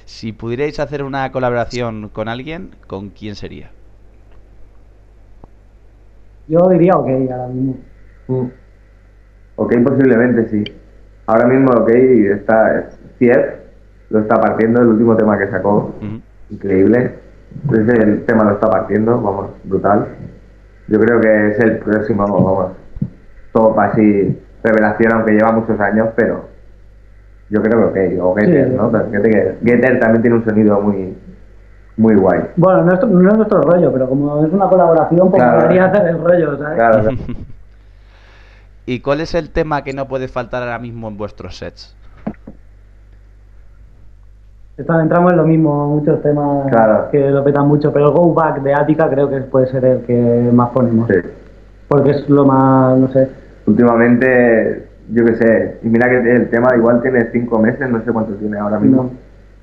Si 0.05 0.31
pudierais 0.33 0.79
hacer 0.79 1.03
una 1.03 1.31
colaboración 1.31 2.09
con 2.09 2.27
alguien, 2.27 2.71
¿con 2.87 3.11
quién 3.11 3.35
sería? 3.35 3.69
Yo 6.47 6.57
diría 6.71 6.93
ok 6.95 7.07
ahora 7.07 7.47
mismo. 7.49 7.77
Mm. 8.27 8.47
Ok, 9.57 9.75
posiblemente 9.83 10.49
sí. 10.49 10.63
Ahora 11.27 11.45
mismo 11.45 11.71
OK 11.73 11.89
está 11.89 12.89
Cier, 13.19 13.64
lo 14.15 14.21
está 14.21 14.35
partiendo, 14.39 14.81
el 14.81 14.87
último 14.87 15.15
tema 15.15 15.37
que 15.37 15.47
sacó, 15.49 15.93
increíble. 16.49 17.19
Entonces 17.63 17.99
el 17.99 18.25
tema 18.25 18.43
lo 18.45 18.51
está 18.51 18.69
partiendo, 18.69 19.21
vamos, 19.21 19.47
brutal. 19.63 20.07
Yo 20.87 20.99
creo 20.99 21.19
que 21.21 21.47
es 21.51 21.59
el 21.59 21.77
próximo, 21.79 22.23
vamos, 22.27 22.71
top 23.53 23.79
así, 23.79 24.39
revelación, 24.63 25.13
aunque 25.13 25.33
lleva 25.33 25.51
muchos 25.51 25.79
años, 25.79 26.09
pero 26.15 26.45
yo 27.49 27.61
creo 27.61 27.93
que 27.93 28.19
OK, 28.19 28.23
o 28.23 28.35
Getter, 28.35 28.69
Sí. 28.69 28.75
¿no? 28.75 28.91
Getter 29.63 29.99
también 29.99 30.21
tiene 30.21 30.37
un 30.37 30.45
sonido 30.45 30.81
muy, 30.81 31.15
muy 31.97 32.15
guay. 32.15 32.41
Bueno, 32.55 32.83
no 32.83 32.93
es, 32.93 33.07
no 33.07 33.31
es 33.31 33.37
nuestro 33.37 33.61
rollo, 33.61 33.91
pero 33.93 34.09
como 34.09 34.45
es 34.45 34.51
una 34.51 34.67
colaboración, 34.67 35.29
pues 35.31 35.41
Claro. 35.43 35.61
podría 35.61 35.85
hacer 35.85 36.07
el 36.07 36.23
rollo, 36.23 36.57
¿sabes? 36.57 36.75
Claro, 36.77 36.99
claro. 37.01 37.17
¿Y 38.87 38.99
cuál 38.99 39.21
es 39.21 39.33
el 39.33 39.49
tema 39.49 39.83
que 39.83 39.93
no 39.93 40.07
puede 40.07 40.27
faltar 40.27 40.61
ahora 40.61 40.77
mismo 40.79 41.07
en 41.07 41.17
vuestros 41.17 41.57
sets? 41.57 41.95
Entramos 44.77 45.31
en 45.31 45.37
lo 45.37 45.45
mismo, 45.45 45.87
muchos 45.87 46.21
temas 46.21 46.69
Claro. 46.69 47.07
que 47.09 47.29
lo 47.31 47.43
petan 47.45 47.65
mucho, 47.67 47.93
pero 47.93 48.07
el 48.07 48.11
Go 48.11 48.33
Back 48.33 48.61
de 48.61 48.73
Ática 48.73 49.09
creo 49.09 49.29
que 49.29 49.37
puede 49.41 49.67
ser 49.67 49.85
el 49.85 49.99
que 50.01 50.49
más 50.53 50.69
ponemos. 50.71 51.07
Sí. 51.07 51.15
Porque 51.87 52.11
es 52.11 52.29
lo 52.29 52.45
más, 52.45 52.97
no 52.97 53.07
sé. 53.09 53.29
Últimamente, 53.67 54.85
yo 55.11 55.23
qué 55.23 55.35
sé, 55.35 55.77
y 55.81 55.87
mira 55.87 56.09
que 56.09 56.17
el 56.29 56.49
tema 56.49 56.75
igual 56.75 57.01
tiene 57.01 57.29
cinco 57.31 57.57
meses, 57.59 57.89
no 57.89 58.03
sé 58.03 58.11
cuánto 58.11 58.33
tiene 58.33 58.57
ahora 58.57 58.79
mismo, 58.79 59.03
No. 59.03 59.09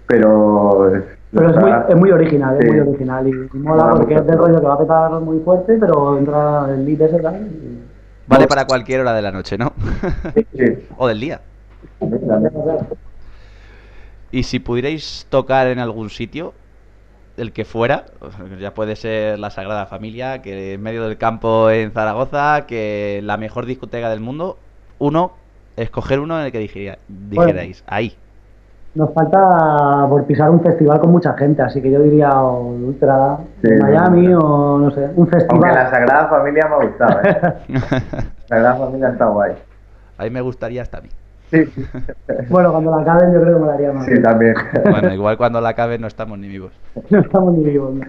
pero... 0.06 0.96
es- 0.96 1.04
Pero 1.34 1.50
es 1.50 1.56
muy, 1.60 1.70
es 1.88 1.96
muy 1.96 2.10
original, 2.10 2.56
Sí. 2.60 2.66
es 2.68 2.72
muy 2.72 2.80
original 2.80 3.26
y, 3.28 3.30
y 3.54 3.58
mola 3.58 3.90
porque 3.96 4.14
es 4.14 4.26
del 4.26 4.38
rollo 4.38 4.60
que 4.60 4.66
va 4.66 4.74
a 4.74 4.78
petar 4.78 5.10
muy 5.20 5.38
fuerte, 5.40 5.76
pero 5.78 6.16
entra 6.18 6.66
el 6.70 6.84
lead 6.86 7.00
ese 7.02 7.18
tal. 7.20 7.34
y- 7.36 7.82
Vale 8.26 8.46
para 8.46 8.64
cualquier 8.66 9.00
hora 9.00 9.12
de 9.12 9.22
la 9.22 9.30
noche, 9.32 9.58
¿no? 9.58 9.72
Sí. 10.56 10.86
o 10.96 11.06
del 11.08 11.20
día. 11.20 11.40
Y 14.32 14.42
si 14.44 14.58
pudierais 14.58 15.26
tocar 15.30 15.66
en 15.68 15.78
algún 15.78 16.10
sitio, 16.10 16.52
el 17.36 17.52
que 17.52 17.64
fuera, 17.64 18.04
ya 18.60 18.72
puede 18.74 18.96
ser 18.96 19.38
la 19.38 19.50
Sagrada 19.50 19.86
Familia, 19.86 20.42
que 20.42 20.74
en 20.74 20.82
medio 20.82 21.06
del 21.06 21.18
campo 21.18 21.70
en 21.70 21.92
Zaragoza, 21.92 22.64
que 22.66 23.20
la 23.22 23.36
mejor 23.36 23.66
discoteca 23.66 24.08
del 24.10 24.20
mundo, 24.20 24.56
uno, 24.98 25.32
escoger 25.76 26.18
uno 26.20 26.38
en 26.40 26.46
el 26.46 26.52
que 26.52 26.58
dijería- 26.58 26.98
dijerais, 27.08 27.84
ahí. 27.86 28.16
Nos 28.94 29.12
falta 29.14 30.06
por 30.08 30.24
pisar 30.26 30.50
un 30.50 30.60
festival 30.62 31.00
con 31.00 31.10
mucha 31.12 31.32
gente, 31.34 31.62
así 31.62 31.80
que 31.80 31.90
yo 31.90 32.00
diría 32.02 32.28
o 32.42 32.68
Ultra 32.72 33.38
Sí, 33.62 33.68
Miami 33.80 34.28
o 34.34 34.78
no 34.78 34.90
sé, 34.90 35.04
un 35.14 35.20
Aunque 35.20 35.36
festival. 35.38 35.74
la 35.74 35.90
Sagrada 35.90 36.28
Familia 36.28 36.68
me 36.68 36.74
ha 36.74 36.88
gustado, 36.88 37.20
¿eh? 37.22 37.40
La 38.48 38.48
Sagrada 38.48 38.76
Familia 38.76 39.08
está 39.08 39.26
guay. 39.28 39.52
ahí 40.18 40.28
me 40.30 40.42
gustaría 40.42 40.82
hasta 40.82 40.98
a 40.98 41.00
mí. 41.00 41.08
Sí, 41.52 41.66
sí, 41.66 41.84
Bueno, 42.48 42.72
cuando 42.72 42.90
la 42.90 43.02
acaben 43.02 43.32
yo 43.34 43.42
creo 43.42 43.54
que 43.54 43.60
me 43.60 43.66
la 43.66 43.74
haría 43.74 43.92
más. 43.92 44.06
sí, 44.06 44.22
también. 44.22 44.54
Bueno, 44.88 45.12
igual 45.12 45.36
cuando 45.36 45.60
la 45.60 45.68
acabe 45.68 45.98
no 45.98 46.06
estamos 46.06 46.38
ni 46.38 46.48
vivos. 46.48 46.72
No 47.10 47.20
estamos 47.20 47.54
ni 47.54 47.64
vivos. 47.64 47.94
¿no? 47.94 48.06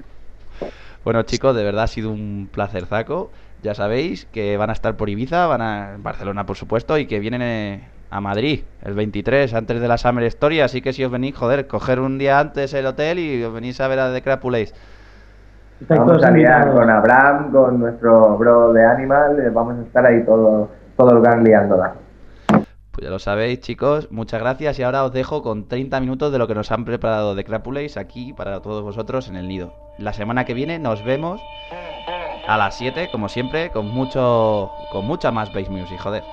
Bueno, 1.03 1.23
chicos, 1.23 1.53
de 1.55 1.63
verdad 1.63 1.83
ha 1.83 1.87
sido 1.87 2.11
un 2.11 2.47
placer, 2.51 2.85
Zaco. 2.85 3.31
Ya 3.61 3.73
sabéis 3.73 4.25
que 4.25 4.55
van 4.55 4.69
a 4.69 4.73
estar 4.73 4.95
por 4.95 5.09
Ibiza, 5.09 5.47
van 5.47 5.61
a 5.61 5.93
en 5.95 6.03
Barcelona, 6.03 6.45
por 6.45 6.55
supuesto, 6.55 6.97
y 6.97 7.05
que 7.05 7.19
vienen 7.19 7.41
eh, 7.41 7.87
a 8.09 8.21
Madrid 8.21 8.61
el 8.81 8.93
23, 8.93 9.53
antes 9.53 9.81
de 9.81 9.87
la 9.87 9.97
Summer 9.97 10.23
Story. 10.25 10.61
Así 10.61 10.81
que 10.81 10.93
si 10.93 11.03
os 11.03 11.11
venís, 11.11 11.35
joder, 11.35 11.67
coger 11.67 11.99
un 11.99 12.17
día 12.17 12.39
antes 12.39 12.73
el 12.73 12.85
hotel 12.85 13.19
y 13.19 13.43
os 13.43 13.53
venís 13.53 13.81
a 13.81 13.87
ver 13.89 13.99
a 13.99 14.13
The 14.13 14.21
Crapules. 14.21 14.73
Estáis 15.81 15.99
Vamos 15.99 16.13
todos 16.13 16.23
a 16.25 16.31
liar 16.31 16.71
con 16.71 16.89
Abraham, 16.89 17.51
con 17.51 17.79
nuestro 17.79 18.37
bro 18.37 18.71
de 18.71 18.85
Animal, 18.85 19.39
eh, 19.39 19.49
vamos 19.49 19.79
a 19.79 19.81
estar 19.81 20.05
ahí 20.05 20.23
todo, 20.23 20.69
todo 20.95 21.17
el 21.17 21.21
gang 21.21 21.43
liándola. 21.43 21.95
Pues 22.93 23.05
ya 23.05 23.09
lo 23.09 23.17
sabéis, 23.17 23.59
chicos. 23.59 24.11
Muchas 24.11 24.39
gracias. 24.39 24.77
Y 24.77 24.83
ahora 24.83 25.03
os 25.03 25.11
dejo 25.11 25.41
con 25.41 25.67
30 25.67 25.99
minutos 25.99 26.31
de 26.31 26.37
lo 26.37 26.47
que 26.47 26.53
nos 26.53 26.71
han 26.71 26.85
preparado 26.85 27.35
The 27.35 27.43
Crapules 27.43 27.97
aquí 27.97 28.33
para 28.33 28.61
todos 28.61 28.83
vosotros 28.83 29.27
en 29.29 29.35
el 29.35 29.47
nido. 29.47 29.73
La 29.97 30.13
semana 30.13 30.45
que 30.45 30.53
viene 30.53 30.77
nos 30.77 31.03
vemos 31.03 31.41
a 32.47 32.55
las 32.55 32.77
7, 32.77 33.09
como 33.11 33.29
siempre, 33.29 33.71
con 33.71 33.87
mucho 33.87 34.71
con 34.91 35.05
mucha 35.05 35.31
más 35.31 35.51
bass 35.51 35.69
music, 35.69 35.99
joder. 35.99 36.23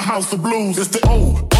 The 0.00 0.06
house 0.06 0.32
of 0.32 0.42
blues. 0.42 0.78
It's 0.78 0.88
the 0.88 1.00
O, 1.08 1.59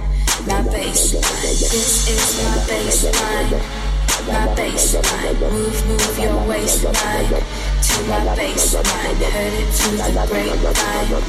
my 0.47 0.61
bass. 0.63 1.11
This 1.11 2.09
is 2.09 2.43
my 2.43 2.57
baseline. 2.67 3.61
My 4.27 4.47
baseline. 4.55 5.39
Move, 5.51 5.87
move 5.87 6.19
your 6.19 6.37
waistline 6.47 7.29
to 7.29 7.95
my 8.07 8.19
baseline. 8.35 9.21
Heard 9.31 9.53
it 9.53 9.69
to 9.73 9.89
the 9.97 10.09
grapevine. 10.29 11.23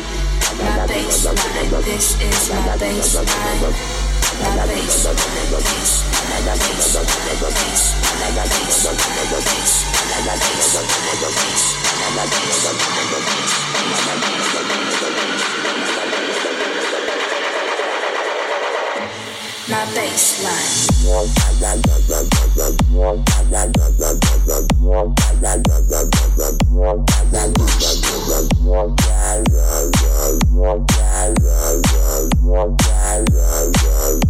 My 0.59 0.87
baseline. 0.87 1.71
This 1.85 2.07
is 2.21 2.51
my 2.51 2.77
baseline. 2.77 4.03
Thank 16.03 16.47
you. 16.47 16.52
my 19.69 19.87
baseline. 19.95 20.93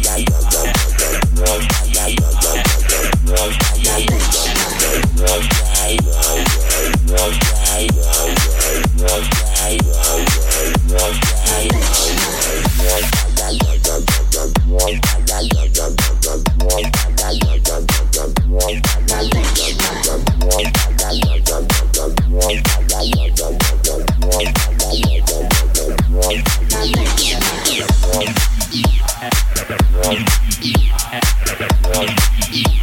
Yeah. 32.53 32.82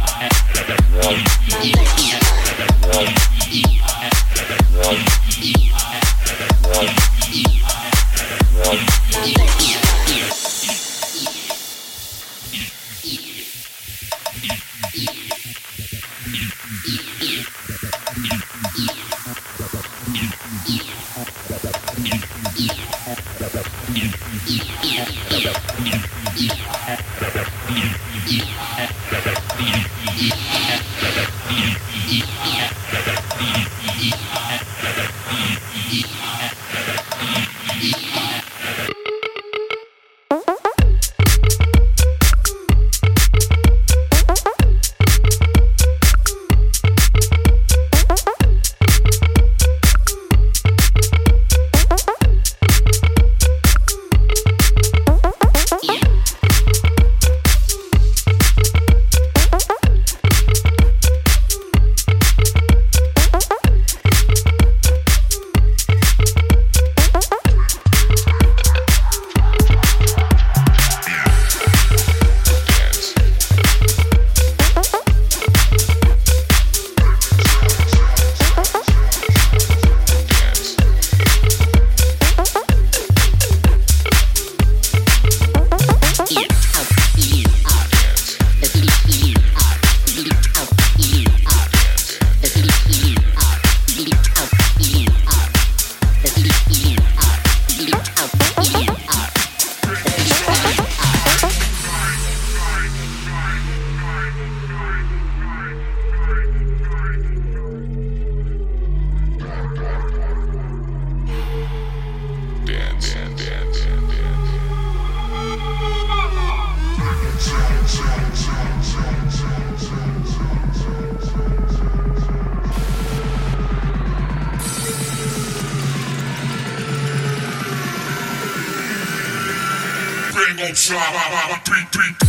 three, 131.91 132.20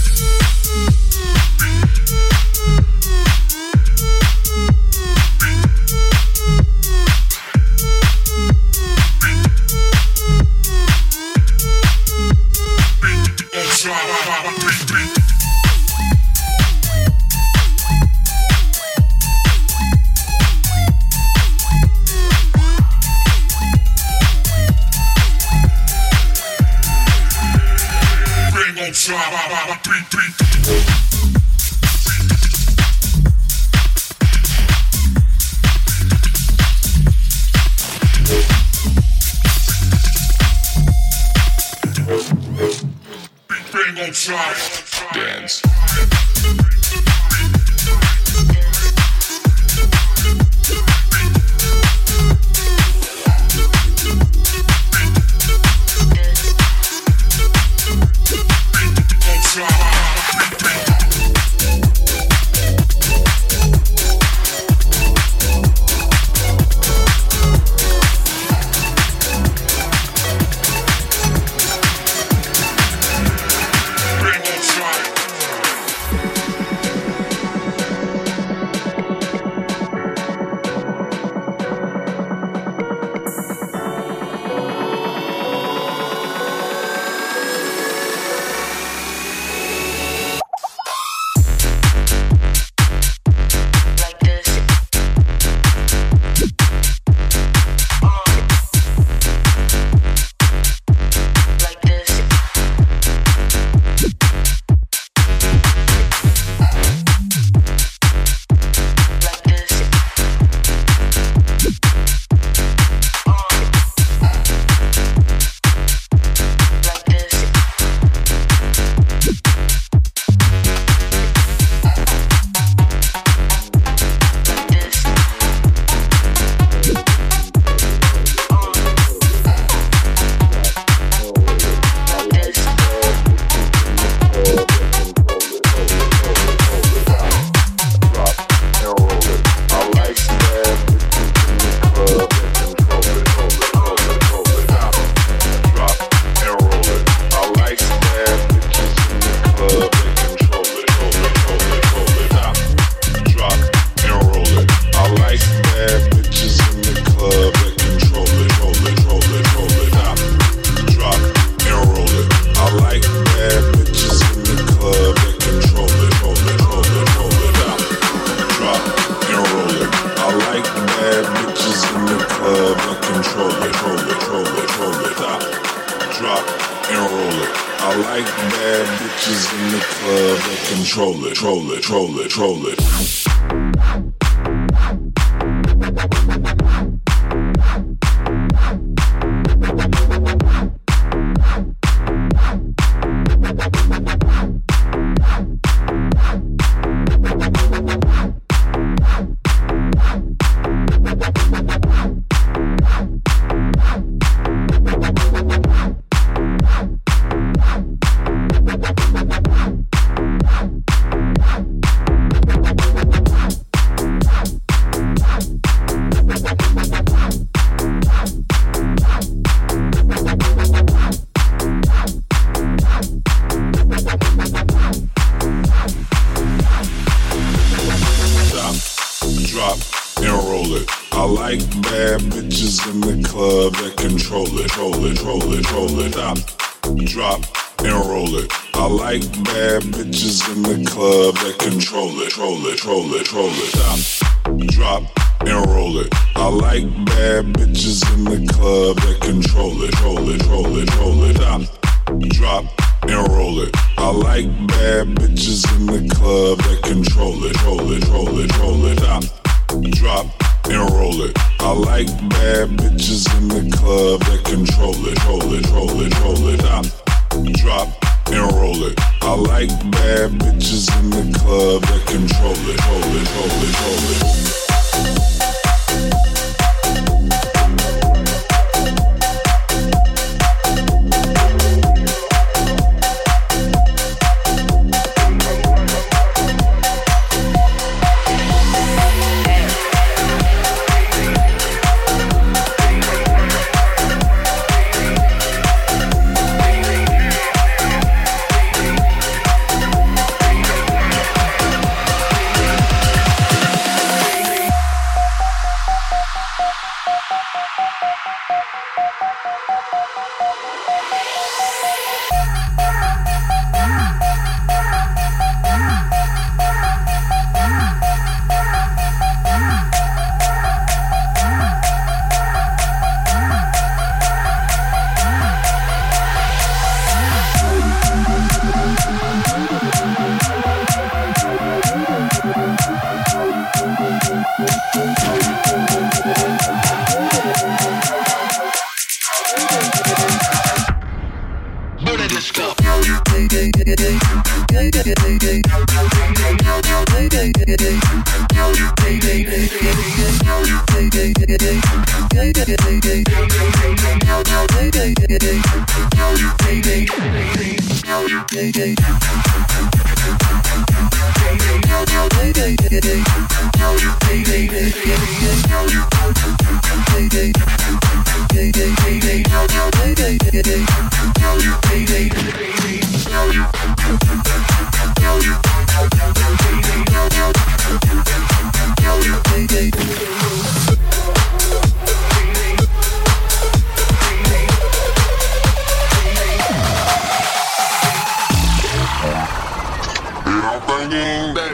control 180.83 181.25
it, 181.27 181.35
troll 181.37 181.71
it, 181.71 181.81
troll 181.81 182.19
it, 182.19 182.29
troll 182.29 182.67
it. 182.67 184.22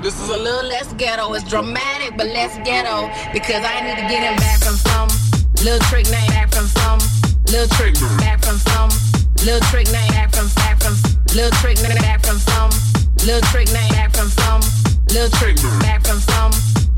This 0.08 0.20
is 0.22 0.30
a 0.30 0.38
little 0.38 0.64
less 0.64 0.92
ghetto. 0.94 1.34
It's 1.34 1.44
dramatic, 1.44 2.16
but 2.16 2.26
less 2.28 2.56
ghetto. 2.64 3.12
Because 3.32 3.62
I 3.62 3.84
need 3.84 4.00
to 4.00 4.06
get 4.08 4.24
him 4.24 4.36
back 4.40 4.58
from 4.64 4.76
some 4.80 5.08
little 5.60 5.84
trick 5.90 6.08
name 6.08 6.28
back 6.32 6.48
from 6.48 6.64
some 6.64 6.96
little 7.52 7.68
trick 7.76 7.92
back 8.22 8.40
from 8.40 8.56
some 8.56 8.88
little 9.44 9.60
trick 9.68 9.90
name 9.92 10.08
back 10.16 10.32
from 10.32 10.48
back 10.54 10.80
from 10.80 10.94
little 11.34 11.50
trick 11.60 11.76
name 11.82 11.98
back 11.98 12.24
from 12.24 12.38
some 12.38 12.70
little 13.26 13.42
trick 13.50 13.68
name 13.68 13.90
back 13.90 14.14
from 14.16 14.28
some 14.32 14.62
little 15.12 15.28
trick 15.36 15.56
back 15.84 16.00
from 16.06 16.20
some 16.24 16.52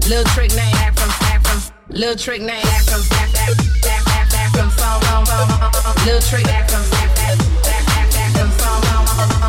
little 0.06 0.24
trick 0.36 0.54
name 0.54 0.70
back 0.78 0.94
from 0.94 1.10
back 1.24 1.40
from 1.42 1.58
little 1.90 2.14
trick 2.14 2.42
name 2.42 2.62
back 2.62 2.84
from 2.84 3.02
back 3.10 3.32
back 3.32 3.50
back 3.82 4.04
back 4.06 4.26
back 4.30 4.48
from 4.54 4.70
some 4.70 5.02
little 6.06 6.20
trick 6.20 6.44
back 6.44 6.68
from 6.68 6.84
back 6.94 7.10
back 7.16 7.34
back 7.66 7.82
back 7.90 8.06
back 8.12 8.30
from 8.38 8.50
some 8.60 8.78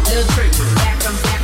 little 0.08 0.28
trick 0.34 0.52
back 0.82 0.98
from 1.04 1.14
back 1.14 1.30
back 1.30 1.40
back 1.40 1.41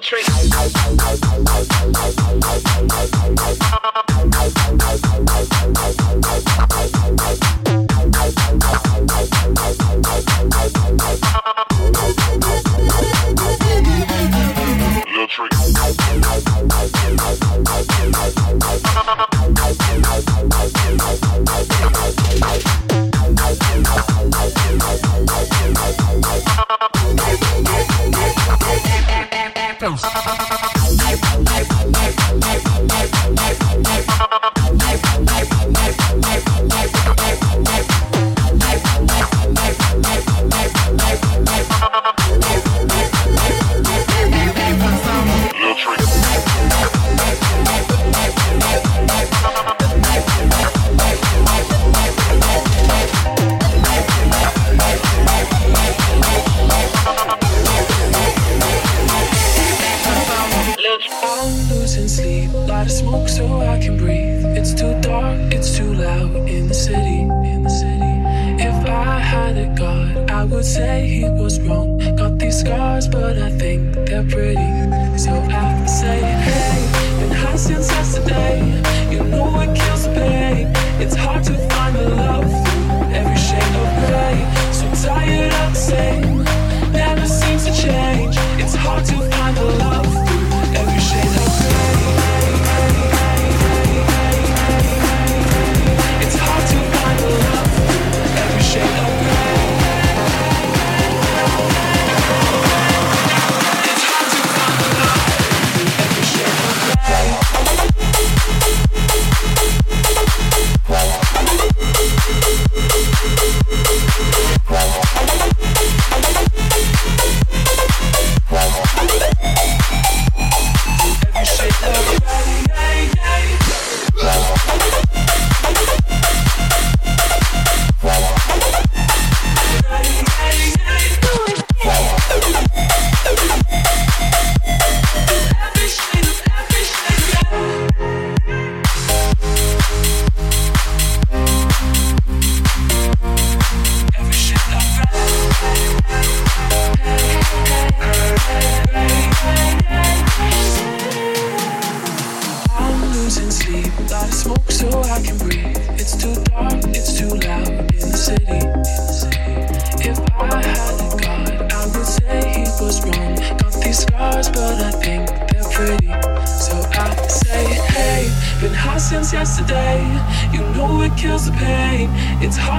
little 0.00 0.08
trick 0.08 0.26
Little 15.10 15.26
trick. 15.28 15.50
would 70.60 70.66
say 70.66 71.06
he 71.06 71.24
was 71.24 71.58
wrong. 71.60 71.96
Got 72.16 72.38
these 72.38 72.60
scars, 72.60 73.08
but 73.08 73.38
I 73.38 73.50
think 73.50 73.94
they're 74.06 74.22
pretty. 74.24 74.99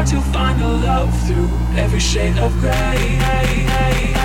hard 0.02 0.08
to 0.08 0.32
find 0.32 0.62
a 0.62 0.68
love 0.68 1.28
through 1.28 1.49
every 1.78 1.99
shade 1.99 2.38
of 2.39 2.52
gray. 2.60 4.20